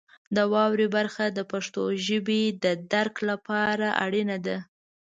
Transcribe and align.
د 0.35 0.37
واورئ 0.53 0.87
برخه 0.97 1.25
د 1.29 1.39
پښتو 1.51 1.83
ژبې 2.07 2.41
د 2.63 2.65
درک 2.91 3.15
لپاره 3.29 3.87
اړین 4.05 4.29
دی. 4.45 4.57